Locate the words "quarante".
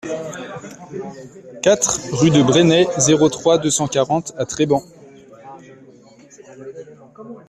3.87-4.33